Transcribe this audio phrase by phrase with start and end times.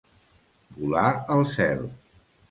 [0.77, 1.03] Volar
[1.35, 1.85] al cel.